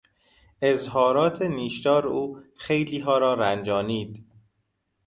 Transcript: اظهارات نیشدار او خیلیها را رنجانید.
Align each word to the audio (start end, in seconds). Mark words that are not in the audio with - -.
اظهارات 0.61 1.41
نیشدار 1.41 2.07
او 2.07 2.43
خیلیها 2.55 3.17
را 3.17 3.33
رنجانید. 3.33 4.25